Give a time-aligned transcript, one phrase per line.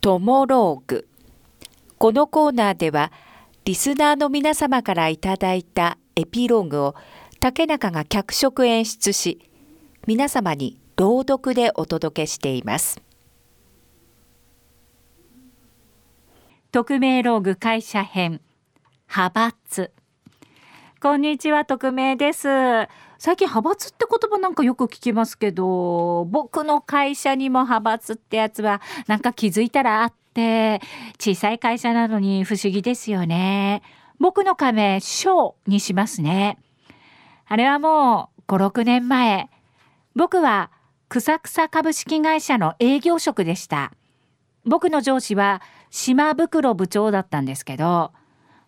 [0.00, 1.06] トモローグ。
[1.98, 3.12] このコーナーでは
[3.66, 6.94] リスナーの皆様からいただいたエピローグを
[7.38, 9.50] 竹中が脚色演出し
[10.06, 13.02] 皆様に朗読でお届けしています。
[16.72, 18.40] 匿名ローグ会社編
[19.06, 19.92] 派閥。
[21.02, 22.48] こんにちは匿名です。
[23.22, 30.80] 最近派閥って言葉なんかよく聞きますけど僕の会社にも派閥ってやつはなんか気づいたらあって
[31.18, 33.82] 小さい会社なのに不思議ですよね。
[34.18, 36.56] 僕の仮名翔にしますね。
[37.46, 39.50] あれはもう56年前
[40.16, 40.70] 僕は
[41.10, 43.92] 草草株式会社の営業職でした。
[44.64, 48.12] 僕の上司は島袋部長だったんですけど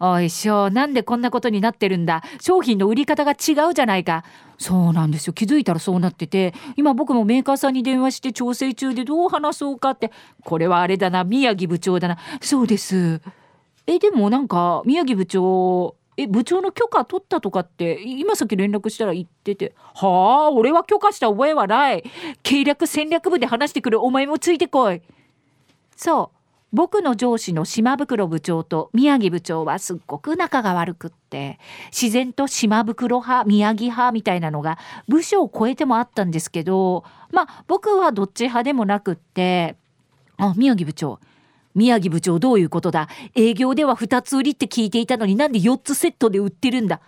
[0.00, 2.22] おいしょなんでこんなことになってるんだ？
[2.40, 4.24] 商品の売り方が違うじゃないか。
[4.58, 5.32] そうなんですよ。
[5.32, 10.12] 気づいたらそうなってて今僕もメーカーさんに電話して調整中でどう話そうかって。
[10.44, 12.18] これはあれだな宮城部長だな。
[12.40, 13.20] そうです。
[13.86, 19.74] えでもなんか宮城部長え部長の許可取ったとかって今さっき連絡したら言ってて。
[19.94, 22.04] はあ俺は許可した覚えはない。
[22.42, 25.02] 計略戦略部で話してくるお前もついてこい。
[25.96, 26.37] そう。
[26.72, 39.76] 僕の上司の島袋部長と宮城部長はすっごく仲が悪くって自然と島袋派宮城派みたいなのが部署を超えてもあったんですけどまあ僕はどっち派でもなくって
[40.36, 41.20] あ宮城部長
[41.74, 47.00] 宮城部長どういうことだ営業では2つ売りって聞いていたのになんで4つセットで売ってるんだ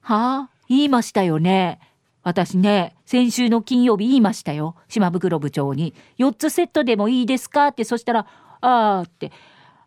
[0.00, 1.80] はあ言いましたよね。
[2.22, 5.94] 私ね先週の金曜日言いましたよ島袋部長に。
[6.18, 8.26] 4つセットでもいいですかってそしたら
[8.60, 9.32] あーって。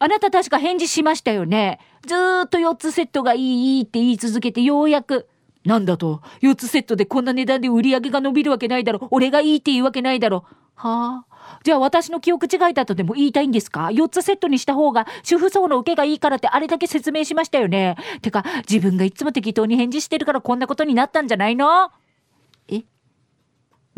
[0.00, 1.80] あなた確か返事しましたよね。
[2.06, 5.28] ずーっと4つセットがいいいいって言い続けてようやく。
[5.64, 9.08] なんだと？4つセットでこんな値段で売り上げが伸びるわけないだろ。
[9.10, 10.44] 俺がいいって言うわけないだろ。
[10.76, 11.60] はあ？
[11.64, 17.96] じゃあ私の記憶違いだとでも言いたいんですか ?4 つセットにした方が主婦層の受けがいいからってあれだけ説明しましたよね。
[18.22, 21.90] てか自分がいつも適当に返事してるからこんなことになったんじゃないの？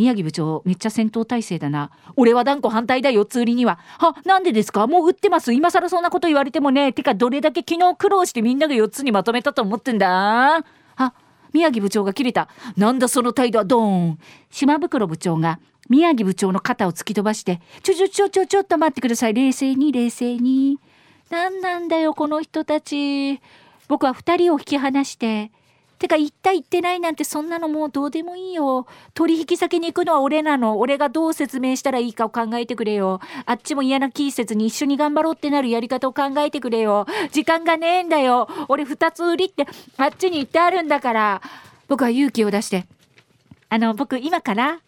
[0.00, 1.91] 宮城部長めっちゃ戦闘態勢だな。
[2.16, 3.78] 俺は断固反対だよ通売りには。
[3.99, 4.87] はなんでですか？
[4.87, 5.53] もう売ってます。
[5.53, 6.94] 今更そんなこと言われてもね。
[6.94, 10.65] てかどれだけ昨日苦労してみんなが4つにまとめたと思ってんだ？
[10.97, 11.12] あ
[11.53, 12.49] 宮城部長が切れた。
[12.78, 14.19] なんだその態度はドーン。
[14.50, 15.60] 島袋部長が
[15.91, 19.34] 宮城部長の肩を突き飛ばしてちょちょちょちょちょっと待ってください。
[19.34, 20.78] 冷静に冷静に。
[21.28, 23.39] 何なんだよこの人たち。
[23.87, 25.53] 僕は2人を引き離して。
[26.00, 28.87] てか、言った言ってないなんてそんなのもうどうでもいいよ。
[29.12, 30.78] 取引先に行くのは俺なの。
[30.78, 33.21] 俺がどう説明したらいいかを考えてくれよ。
[33.44, 37.06] あっちも嫌な気節に一緒に頑張ろうってなるやり方を考えてくれよ。
[37.33, 38.49] 時間がねえんだよ。
[38.69, 39.66] 俺二つ売りって
[39.99, 41.43] あっちに言ってあるんだから。
[41.87, 42.87] 僕は勇気を出して。
[43.69, 44.81] あの、僕今から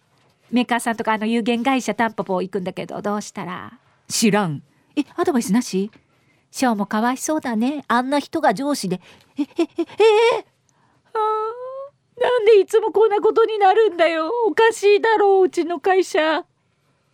[0.51, 3.79] メーカーさんとかあの有限会社タンポポ行くんだけど、どうしたら？
[4.09, 4.63] 知らん。
[4.97, 5.91] え、アドバイスなし？
[6.51, 7.85] ショーもかわいそうだね。
[7.89, 9.01] あんな人が上司で。
[9.39, 10.45] え、え、え、えー、
[11.15, 14.31] なんでいつもこんなことになるんだよ。
[14.47, 16.45] おかしいだろううちの会社。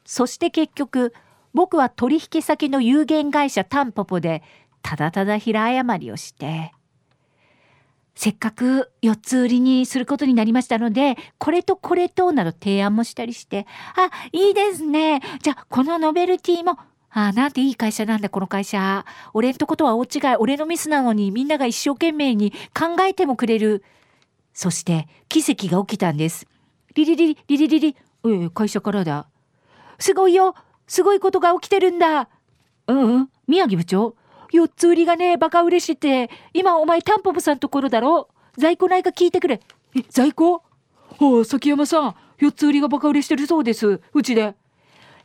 [0.05, 1.15] そして結局
[1.55, 4.43] 僕は取引先の有限会社タンポポで
[4.83, 6.73] ただただ平謝りをして。
[8.15, 13.67] せっかく4つ売りにすることになりましたのでこれとこれとなど提案もしたりして。
[13.95, 15.21] あいいですね。
[15.41, 16.79] じゃあこのノベルティも
[17.11, 23.83] あなんていい会社なんだこの会社俺んとことは大違い俺のミスなのにみんなが一生懸命に考えてもくれる
[24.53, 26.47] そして奇跡が起きたんです。
[26.95, 29.29] リリリリリリリリ、ええ、会社からだ。
[30.01, 30.57] すごいよ
[30.89, 32.29] すごいことが起きてるんだ
[32.89, 34.17] うんうん、宮城部長。
[34.53, 36.29] 4つ売りがね、バカ嬉しって。
[36.55, 39.61] 今お前タンポポさんところだろ在庫ないか聞いてくれ。
[39.95, 40.63] え、在庫？
[41.21, 42.15] ああ、崎山さん。
[42.41, 44.01] 4つ売りがバカ売れしてるそうです。
[44.13, 44.57] うちで。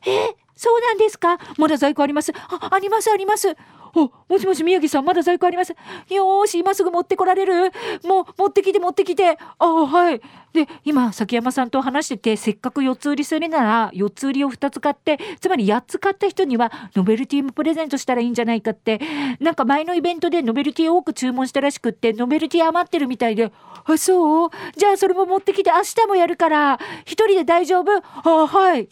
[0.05, 1.37] え、そうなんですか？
[1.57, 2.31] まだ在庫あります。
[2.35, 3.55] あ、ありますあります。
[3.95, 5.75] あ、もしもし宮城さん、まだ在庫あります。
[6.09, 7.71] よし、今すぐ持ってこられる
[8.03, 9.37] もう、持ってきて、持ってきて。
[9.59, 10.19] あ、はい。
[10.51, 18.99] で、今、崎山さんと話してて、せっかく4つ売りするなら、4つ売りを2つ買って、つまり8つ買った人には、ノベルティもプレゼントしたらいいんじゃないかって、
[19.39, 23.51] なんか前のイベントでノベルティ多く注文したらしくって、ノベルティ余ってるみたいで、
[23.85, 24.49] あ、そう？
[24.75, 27.91] じゃあそれも持ってきて、明日もやるから、1人で大丈夫？
[28.23, 28.89] あ、はい。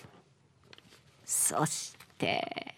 [1.32, 2.76] そして、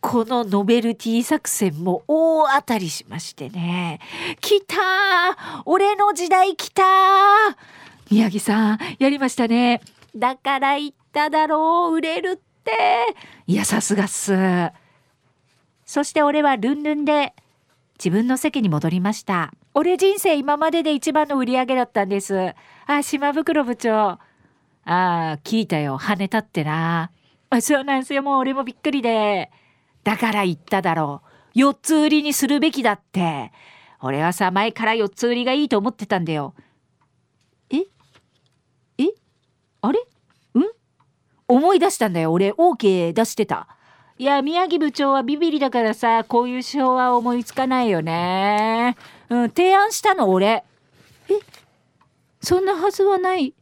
[0.00, 4.00] このノベルティ作戦も大当たりしましてね。
[4.40, 4.74] 来た
[5.66, 6.82] 俺の時代来た
[8.10, 9.82] 宮城さん、やりましたね。
[10.16, 12.72] だから言っただろう、売れるって。
[13.46, 14.32] いや、さすがっす。
[15.84, 17.34] そして俺はルンルンで
[17.98, 19.52] 自分の席に戻りました。
[19.74, 22.54] 俺人生今までで一番の売り上げだったんです。
[22.86, 23.92] あ、島袋部長。
[23.92, 24.20] あ
[24.86, 25.98] あ、聞いたよ。
[25.98, 27.10] 跳ねたってな。
[27.50, 28.22] あ、そうなんですよ。
[28.22, 29.50] もう俺もびっくりで。
[30.04, 31.22] だから言っただろ
[31.54, 31.58] う。
[31.58, 33.52] 4つ売りにするべきだって。
[34.00, 36.54] 俺はさ前から4つ売りがいいと思ってたんだよ。
[37.70, 37.78] え？
[38.98, 39.06] え？
[39.80, 40.00] あれ？
[40.54, 40.64] うん？
[41.48, 42.32] 思い出したんだよ。
[42.32, 43.68] 俺 OK 出してた。
[44.18, 48.96] いや宮城部長はビビリだからさこういう手法は思いつかないよね。
[49.28, 50.64] うん提案したの俺。
[51.28, 51.34] え？
[52.40, 53.54] そんなはずはない。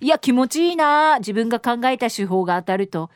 [0.00, 1.18] いや気持ちいいな。
[1.18, 3.10] 自分が考えた手法が当たると。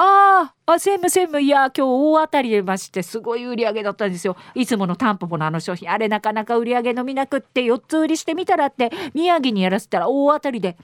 [0.00, 4.36] あーあ専務専務いや今日大当たり出ましてすごい売り上げだったんですよ。
[4.54, 10.76] いつものタンポポのあの商品あれなかなか売り上げ伸びなくって4つ売りしてみたらって宮城にやらせたら大当たりで。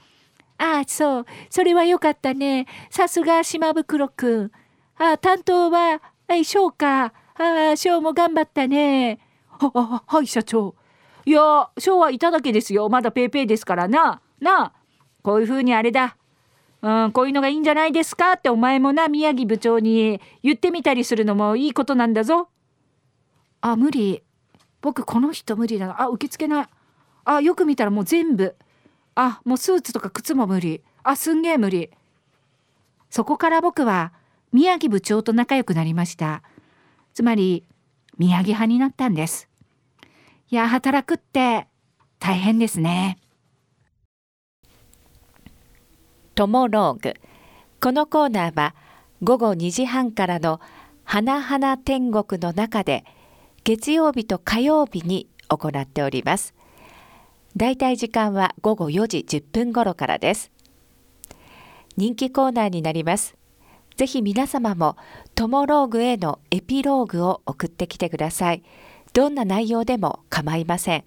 [0.57, 1.25] ああそう。
[1.49, 2.67] それはよかったね。
[2.89, 4.51] さすが島袋くん。
[4.97, 7.11] ああ担当ははい翔かあ
[7.73, 9.19] あ翔も頑張ったね。
[9.47, 10.75] はははい社長。
[11.25, 12.89] いや翔はいただけですよ。
[12.89, 13.87] まだペイペイですから。
[13.87, 14.73] ななあ
[15.23, 16.17] こういう風にあれだ。
[16.85, 22.47] うん、こういうのがいいんじゃないですかってお前もな宮城部長に言ってみたりするのもいいことなんだぞ。
[23.61, 24.21] あ無理。
[24.81, 25.99] 僕この人無理だな。
[26.03, 26.61] あ受け付けな。
[26.61, 26.67] い
[27.25, 28.55] あよく見たらもう全部。
[29.15, 30.83] あもうスーツとか靴も無理。
[31.01, 31.89] あすんげえ無理。
[33.09, 34.13] そこから僕は
[34.53, 36.43] 宮城部長と仲良くなりました。
[37.15, 37.65] つまり
[38.19, 39.49] 宮城派になったんです。
[40.51, 41.67] いや働くって
[42.19, 43.17] 大変ですね。
[46.35, 47.13] トモローグ。
[47.81, 48.75] このコーナーは
[49.23, 50.59] 午後2時半からの
[51.05, 53.05] 花々天国の中で
[53.63, 56.53] 月曜日と火曜日に行っております。
[57.55, 60.51] だいたい時間は午後4時10分頃からです。
[61.95, 63.37] 人気コーナーになります。
[63.95, 64.97] ぜひ皆様も
[65.35, 68.63] トモローグへのエピローグを送ってきてください。
[69.13, 71.05] どんな内容でも構いません。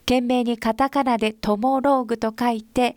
[0.00, 2.96] 懸命にカタカナでトモローグと書いて